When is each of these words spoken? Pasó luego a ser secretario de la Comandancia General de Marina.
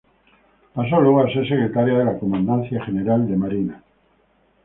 Pasó 0.73 0.99
luego 0.99 1.21
a 1.21 1.31
ser 1.31 1.47
secretario 1.47 1.99
de 1.99 2.05
la 2.05 2.17
Comandancia 2.17 2.83
General 2.83 3.27
de 3.27 3.37
Marina. 3.37 3.83